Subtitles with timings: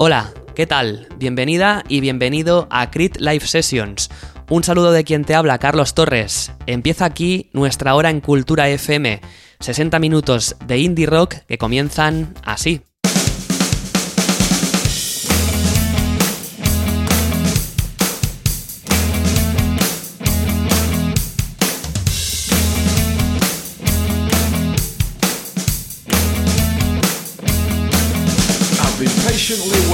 [0.00, 1.08] Hola, ¿qué tal?
[1.16, 4.08] Bienvenida y bienvenido a Crit Live Sessions.
[4.48, 6.52] Un saludo de quien te habla, Carlos Torres.
[6.66, 9.20] Empieza aquí nuestra hora en Cultura FM.
[9.58, 12.87] 60 minutos de indie rock que comienzan así.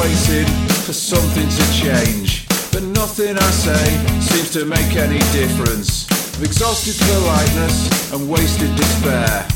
[0.05, 0.47] Waiting
[0.85, 3.85] for something to change, but nothing I say
[4.21, 6.07] seems to make any difference.
[6.37, 9.49] I've exhausted politeness and wasted despair.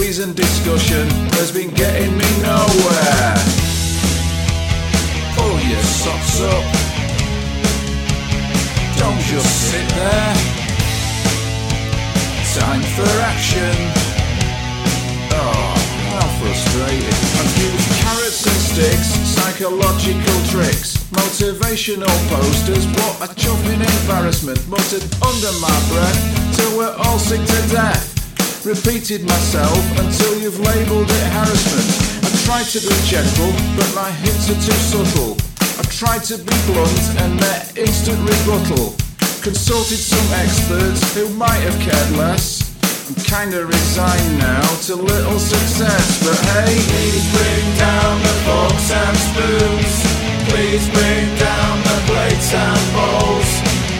[0.00, 3.36] Reason discussion has been getting me nowhere.
[5.36, 6.64] Pull your socks up.
[9.00, 10.34] Don't just sit there.
[12.56, 14.03] Time for action.
[16.44, 17.08] How frustrating.
[17.40, 25.76] I've carrots and sticks, psychological tricks, motivational posters, what a chuffing embarrassment, muttered under my
[25.88, 26.20] breath
[26.56, 28.12] till we're all sick to death.
[28.64, 31.88] Repeated myself until you've labelled it harassment.
[32.20, 35.36] I tried to be gentle, but my hints are too subtle.
[35.80, 38.94] I've tried to be blunt and met instant rebuttal.
[39.40, 42.73] Consulted some experts who might have cared less.
[43.06, 49.16] I'm kinda resigned now to little success, but hey, please bring down the forks and
[49.28, 49.92] spoons.
[50.48, 53.50] Please bring down the plates and bowls.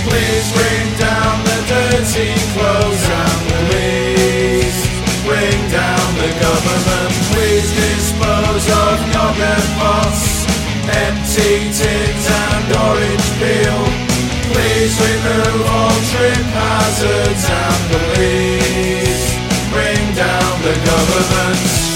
[0.09, 4.79] Please bring down the dirty clothes and please
[5.29, 7.13] bring down the government.
[7.37, 10.49] Please dispose of yogurt pots,
[10.89, 13.81] empty tins and orange peel.
[14.49, 18.54] Please remove all trip hazards and please
[20.65, 21.94] the government.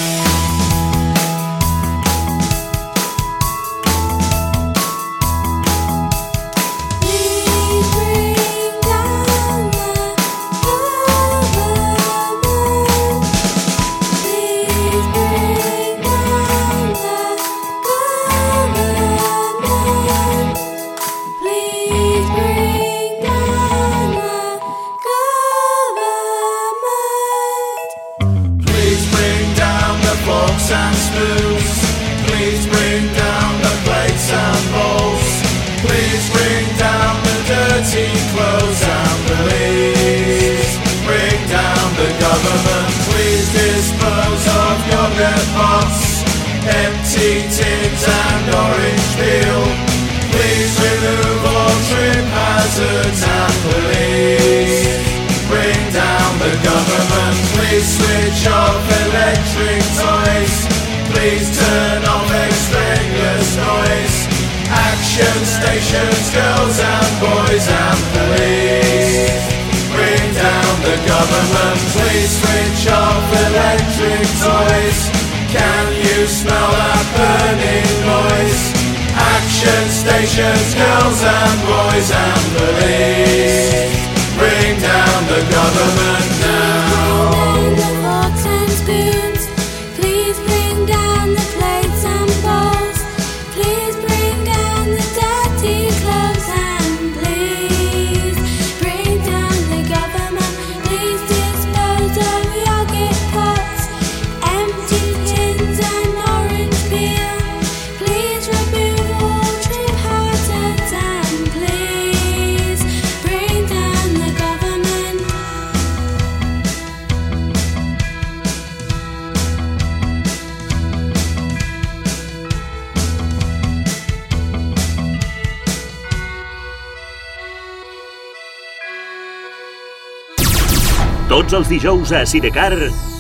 [131.39, 132.73] Tots els dijous a Sidecar,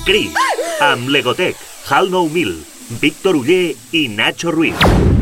[0.02, 0.34] Cris,
[0.82, 2.56] amb Legotec, Hal 9000,
[2.98, 5.17] Víctor Uller i Nacho Ruiz.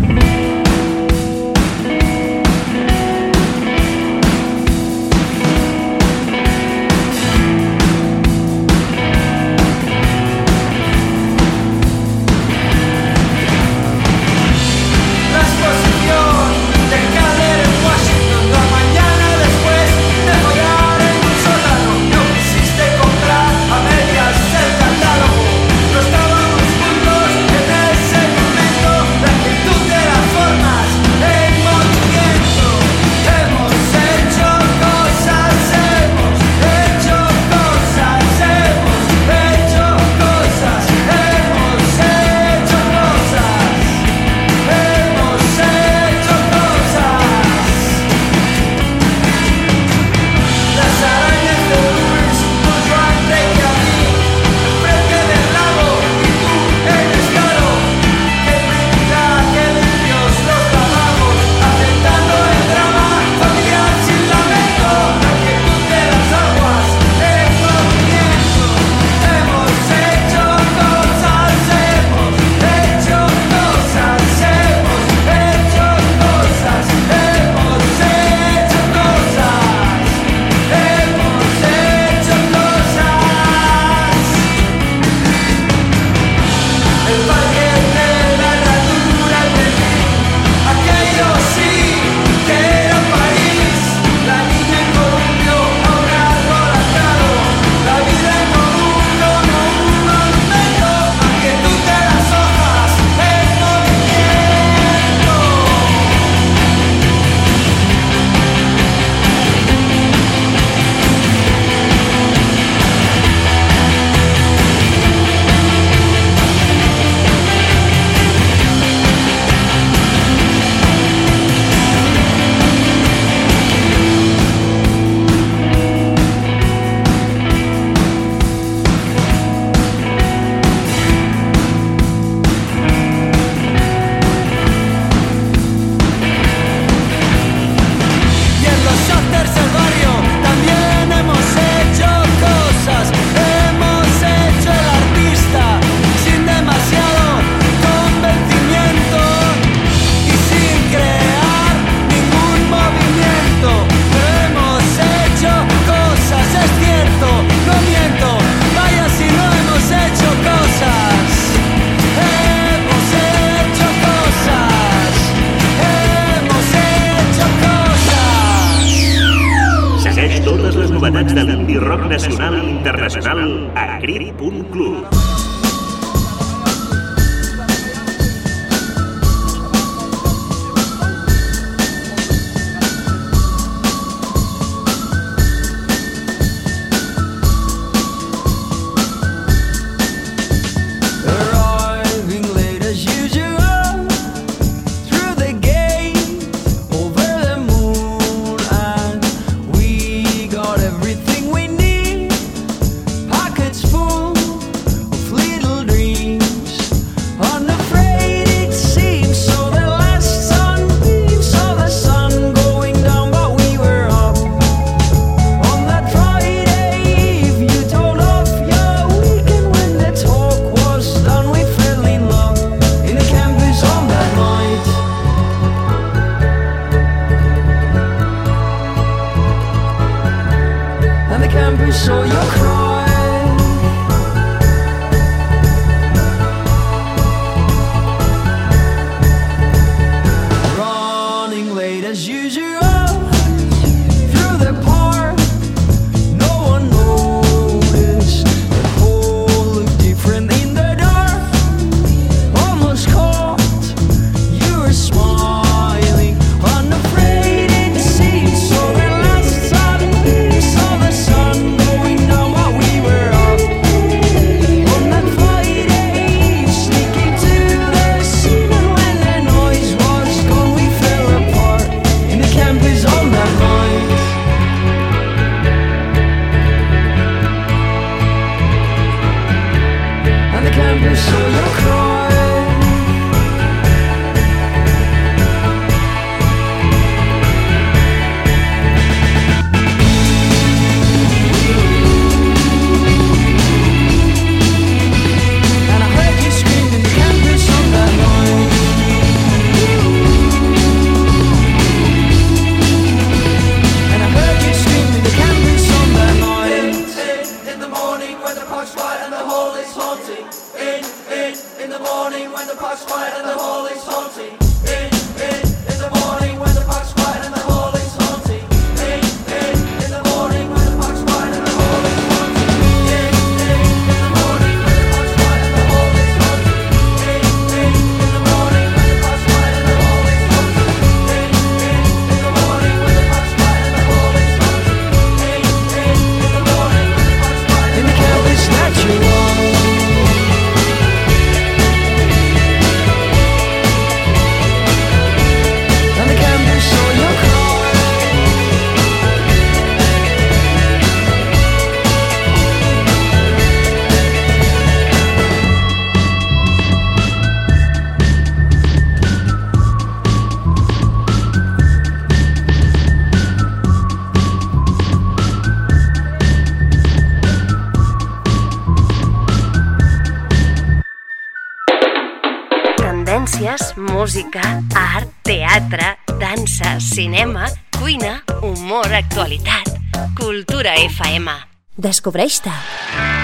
[382.06, 383.36] Descobreix-te!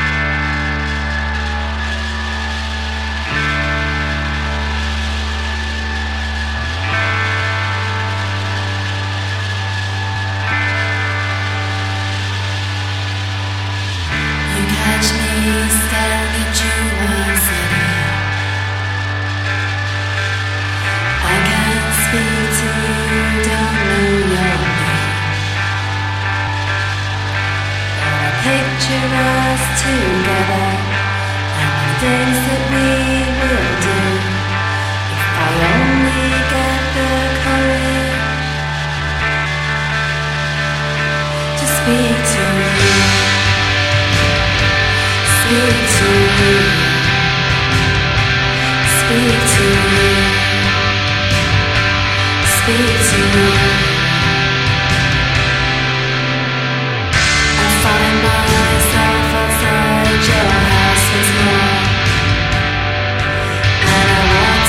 [29.01, 30.69] us together
[31.63, 32.89] and the things that we
[33.41, 34.01] will do.
[35.17, 37.13] If I only get the
[37.45, 38.21] courage
[41.59, 42.45] to speak to
[42.81, 42.97] you,
[45.41, 46.09] speak to
[46.39, 46.57] you,
[49.01, 50.13] speak to you,
[52.57, 53.82] speak to you.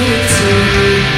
[0.00, 1.17] me to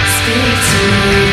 [0.04, 1.29] Speak to me.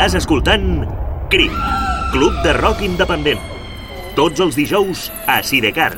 [0.00, 0.62] Estàs escoltant
[1.28, 1.52] CRIM,
[2.14, 3.42] Club de Rock Independent.
[4.16, 5.90] Tots els dijous a Sidecar.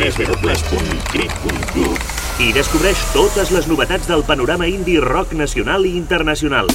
[0.00, 1.98] www.cric.club
[2.40, 6.72] i descobreix totes les novetats del panorama indie rock nacional i internacional.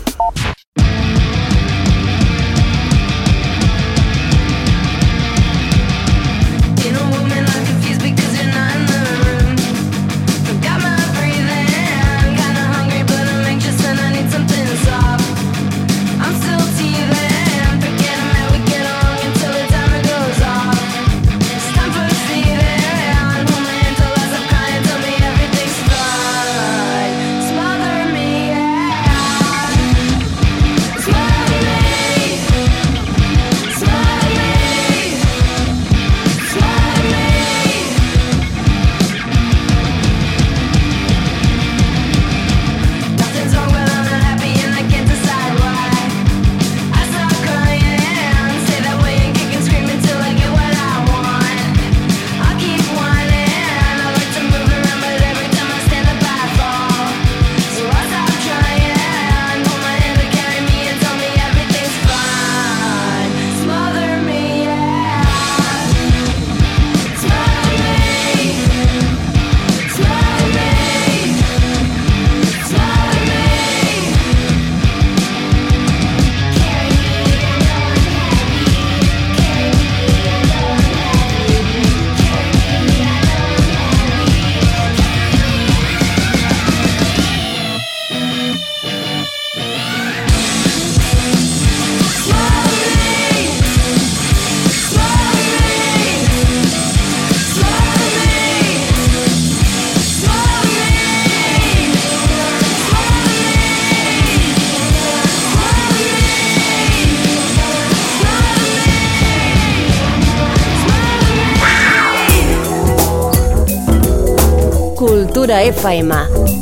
[115.46, 116.12] Cultura FM,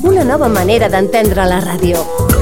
[0.04, 2.33] una nova manera d'entendre la ràdio.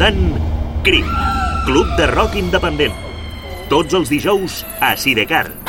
[0.00, 1.04] Escoltant CRIP,
[1.66, 2.94] Club de Rock Independent.
[3.68, 5.59] Tots els dijous a Sidecar.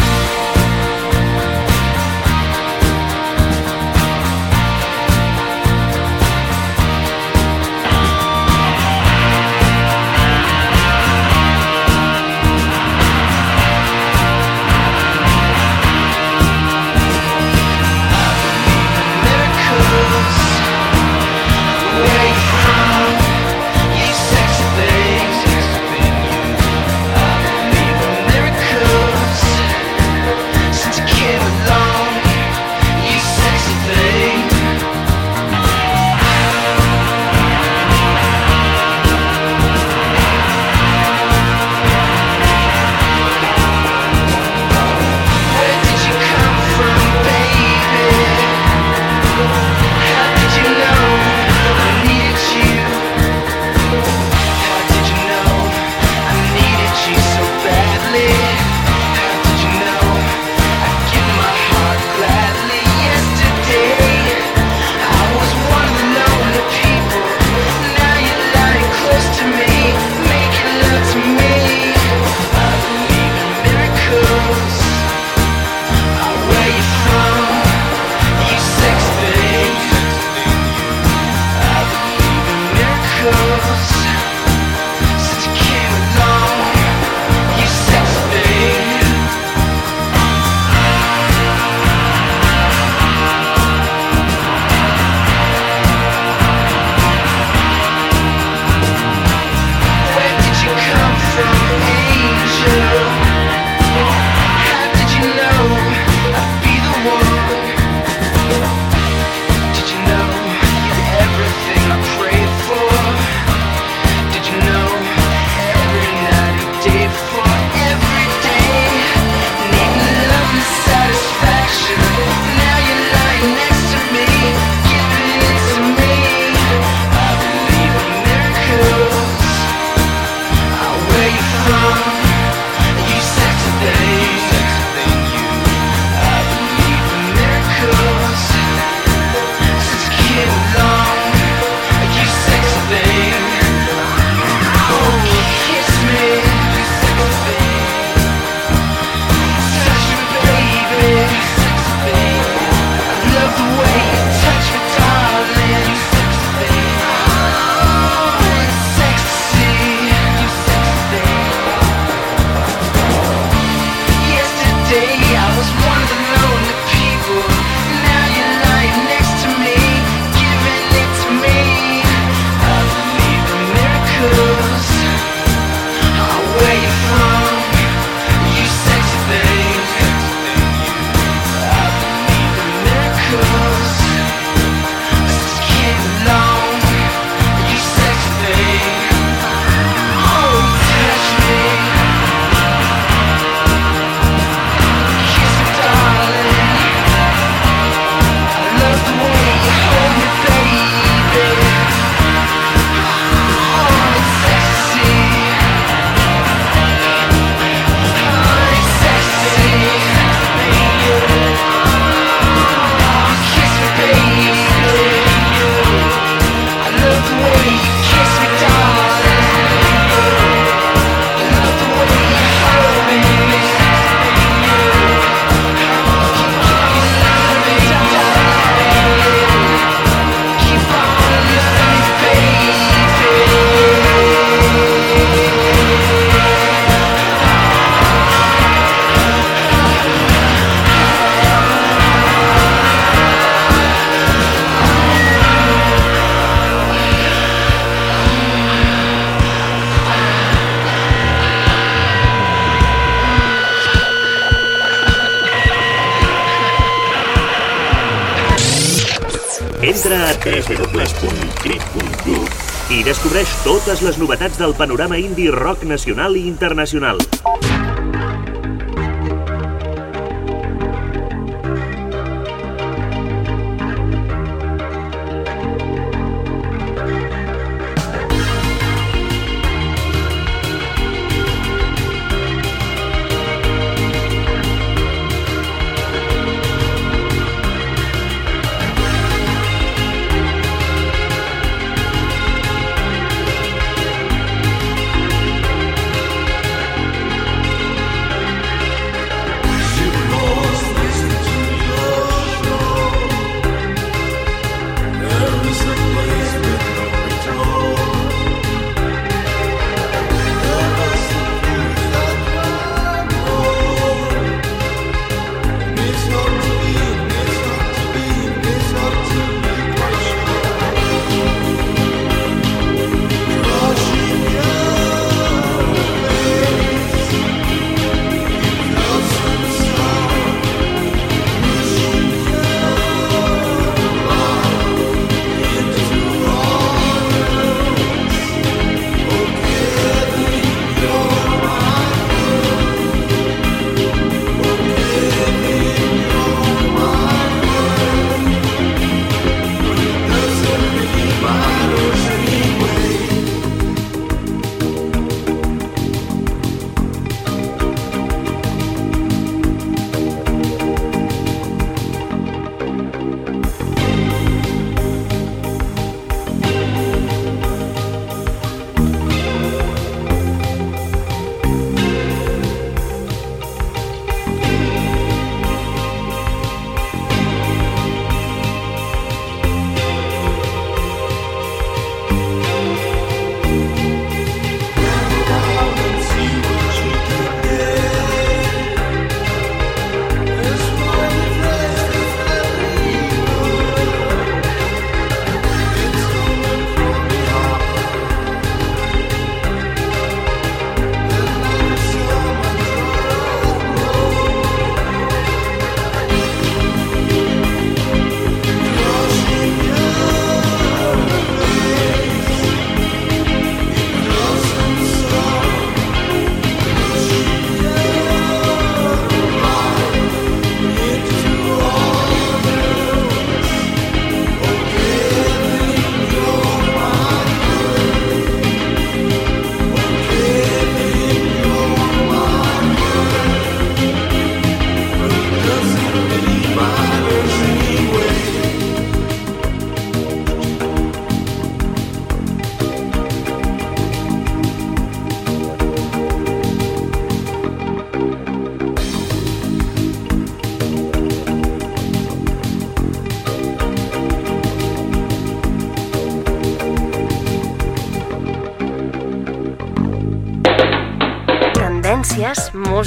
[260.42, 262.48] A www.crit.club
[262.90, 267.22] i descobreix totes les novetats del panorama indie rock nacional i internacional.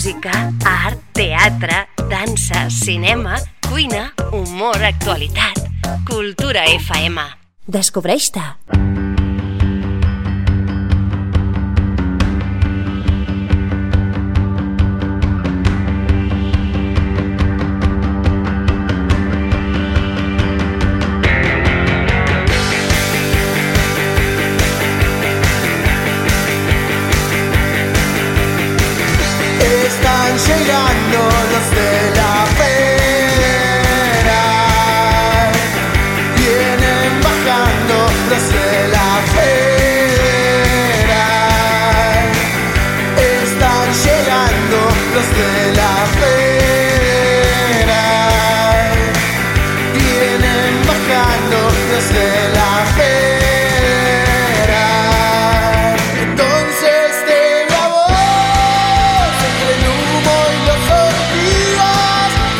[0.04, 3.36] música, art, teatre, dansa, cinema,
[3.70, 5.56] cuina, humor, actualitat.
[6.04, 7.24] Cultura FM.
[7.64, 8.42] Descobreix-te!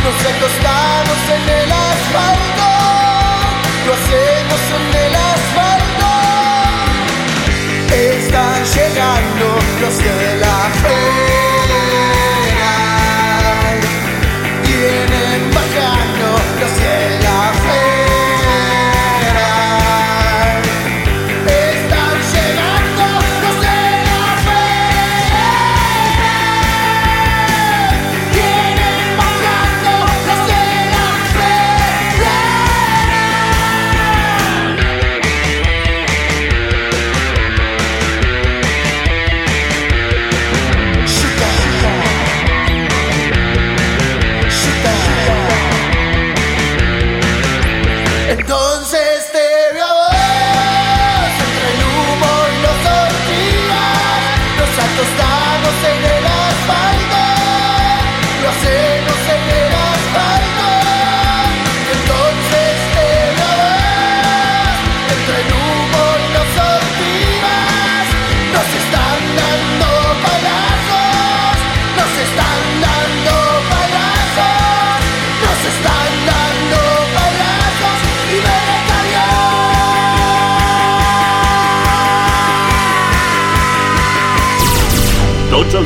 [0.04, 0.83] nos acostamos.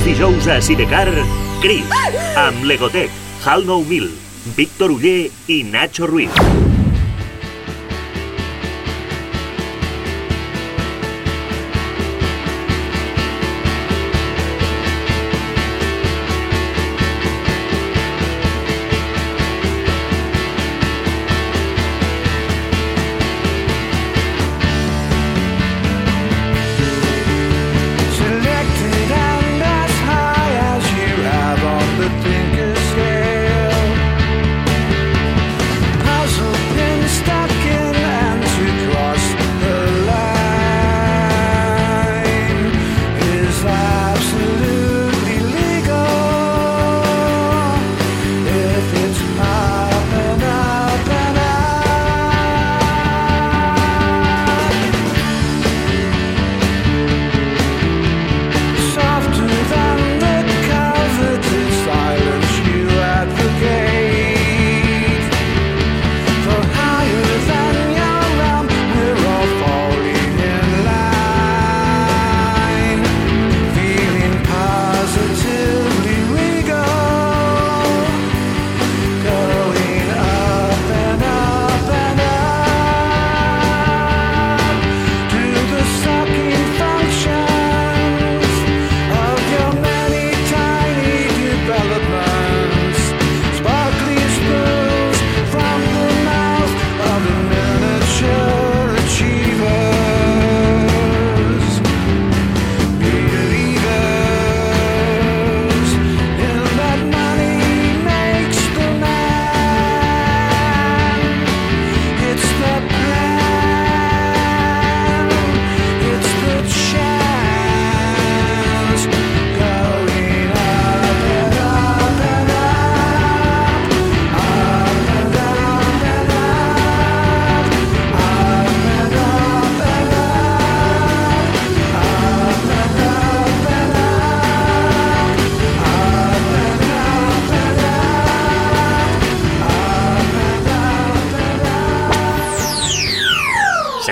[0.09, 1.11] dijous a Sidecar,
[1.61, 1.85] Cris,
[2.41, 3.13] amb Legotec,
[3.45, 4.09] HAL 9000,
[4.57, 6.68] Víctor Uller i Nacho Ruiz.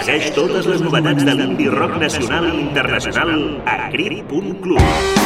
[0.07, 3.43] Segueix totes les novetats de l'indie rock nacional i internacional
[3.75, 5.26] a crit.club.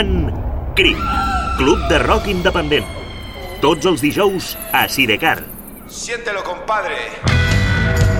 [0.00, 0.96] escoltant CRIC,
[1.58, 2.86] Club de Rock Independent.
[3.60, 5.42] Tots els dijous a Sidecar.
[5.88, 8.19] Siéntelo, compadre.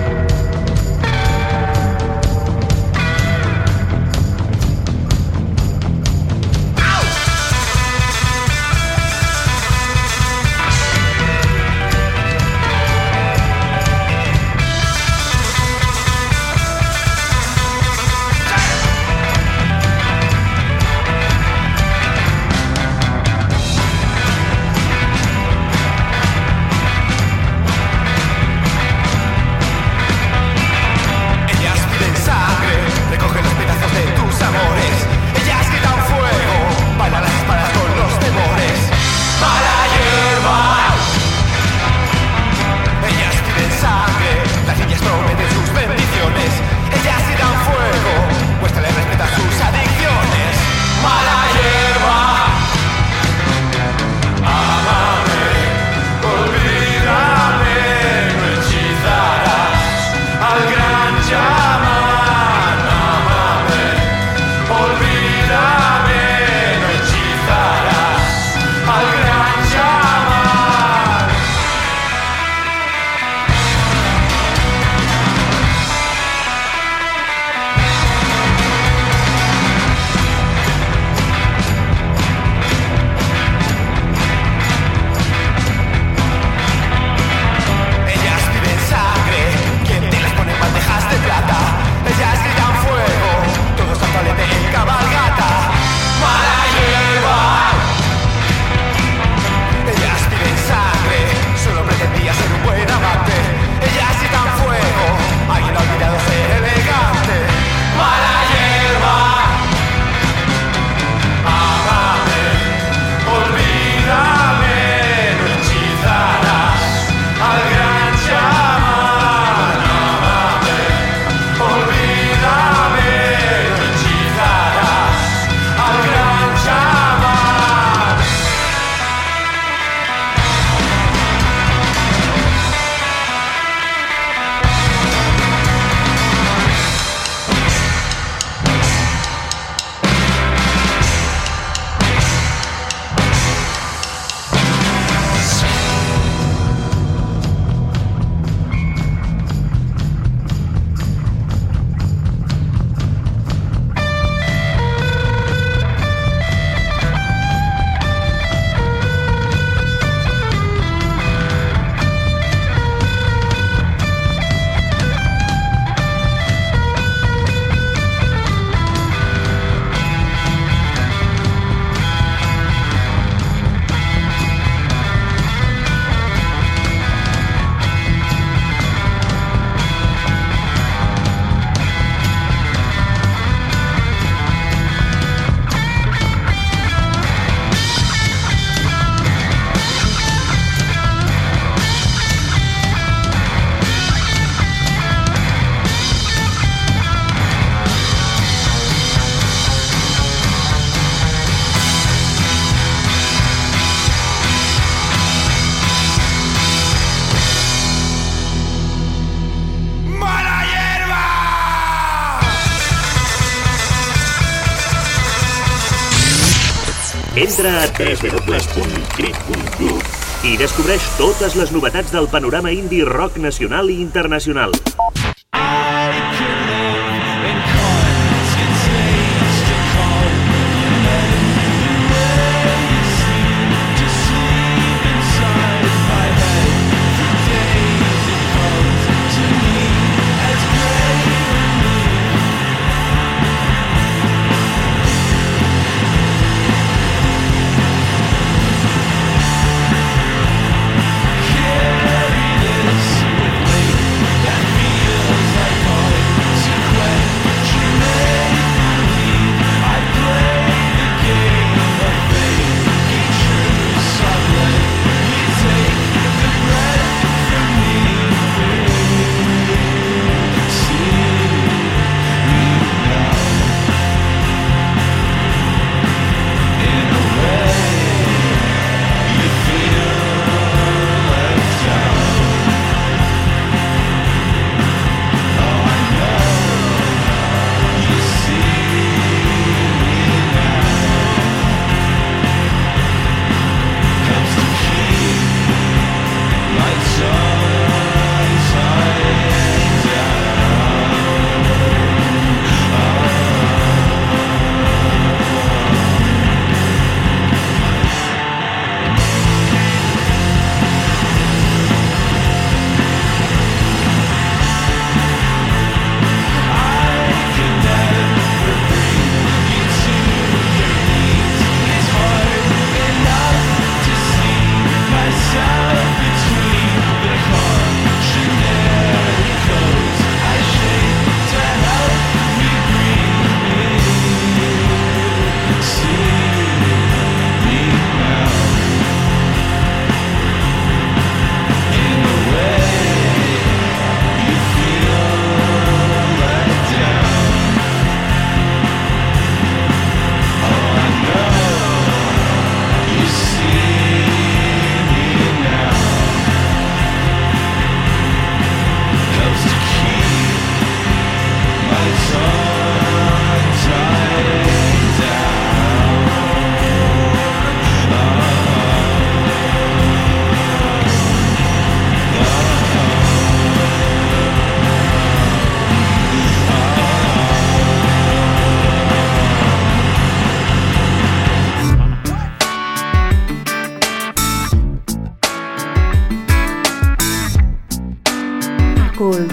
[217.33, 220.03] Entra a www.crit.club
[220.43, 224.75] i descobreix totes les novetats del panorama indie rock nacional i internacional.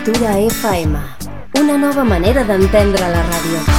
[0.09, 0.97] Cultura FM.
[1.61, 3.78] Una nova manera d'entendre la ràdio.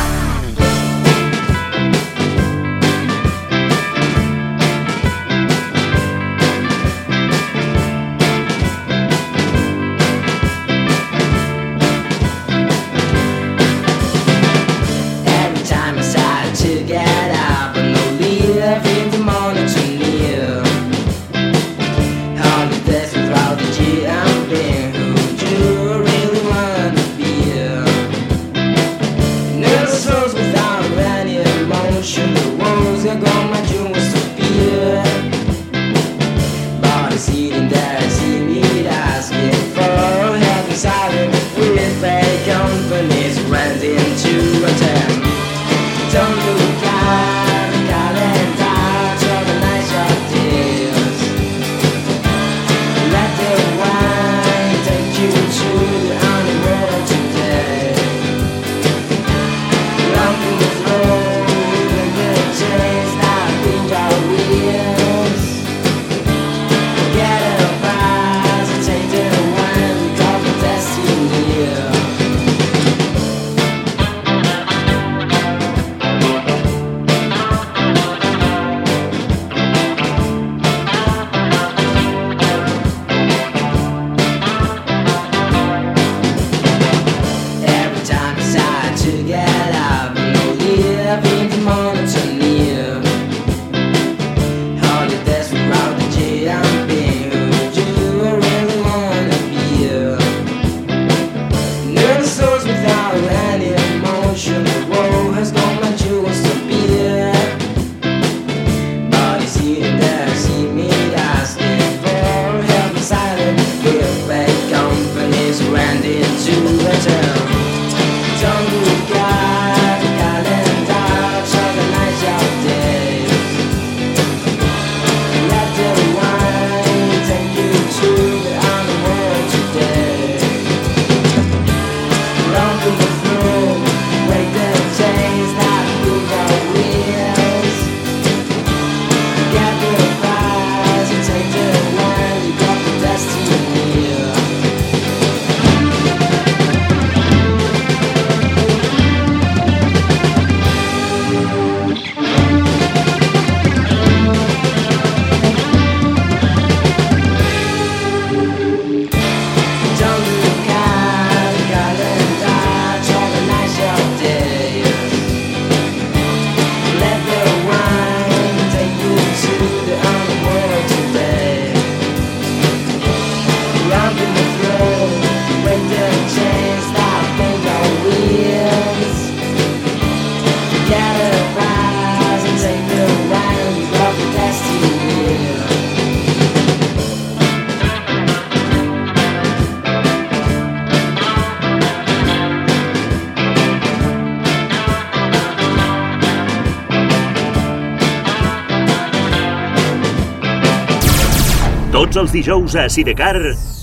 [202.09, 203.35] Tots els dijous a Sidecar,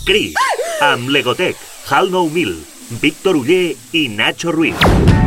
[0.02, 0.34] Cris,
[0.82, 2.56] amb Legotec, HAL 9000,
[2.98, 5.25] Víctor Uller i Nacho Ruiz.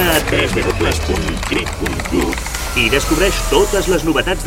[0.00, 2.32] Entra a www.crit.club
[2.80, 3.84] i descobreix totes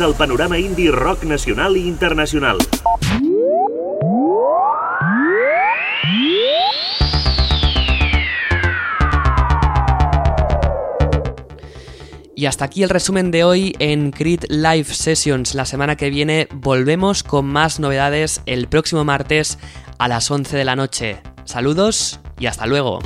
[0.00, 2.58] del panorama indie rock nacional i internacional.
[12.34, 15.54] Y hasta aquí el resumen de hoy en Crit Live Sessions.
[15.54, 19.60] La semana que viene volvemos con más novedades el próximo martes
[19.98, 21.22] a las 11 de la noche.
[21.44, 22.98] Saludos y hasta luego.